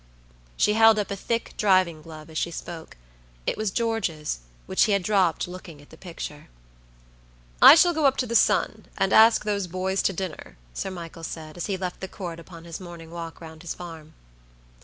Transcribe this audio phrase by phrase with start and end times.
[0.57, 2.97] "She held up a thick driving glove as she spoke.
[3.45, 6.47] It was George's, which he had dropped looking at the picture.
[7.61, 11.23] "I shall go up to the Sun, and ask those boys to dinner," Sir Michael
[11.23, 14.15] said, as he left the Court upon his morning walk around his farm.